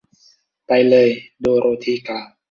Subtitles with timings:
[0.67, 1.09] “ไปเลย!”
[1.41, 2.27] โดโรธีกล่าว